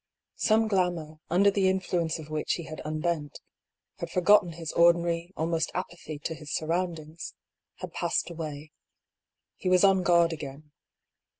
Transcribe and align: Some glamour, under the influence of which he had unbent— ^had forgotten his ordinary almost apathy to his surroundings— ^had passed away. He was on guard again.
Some 0.37 0.67
glamour, 0.67 1.19
under 1.29 1.51
the 1.51 1.69
influence 1.69 2.17
of 2.17 2.31
which 2.31 2.53
he 2.53 2.63
had 2.63 2.81
unbent— 2.83 3.39
^had 4.01 4.09
forgotten 4.09 4.53
his 4.53 4.71
ordinary 4.71 5.31
almost 5.37 5.69
apathy 5.75 6.17
to 6.23 6.33
his 6.33 6.51
surroundings— 6.51 7.35
^had 7.83 7.93
passed 7.93 8.31
away. 8.31 8.71
He 9.57 9.69
was 9.69 9.83
on 9.83 10.01
guard 10.01 10.33
again. 10.33 10.71